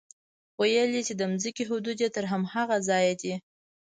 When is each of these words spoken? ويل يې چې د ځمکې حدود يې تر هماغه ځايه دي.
ويل 0.61 0.89
يې 0.95 1.01
چې 1.07 1.13
د 1.19 1.21
ځمکې 1.41 1.63
حدود 1.69 1.97
يې 2.03 2.09
تر 2.15 2.25
هماغه 2.31 2.77
ځايه 2.89 3.13
دي. 3.21 3.33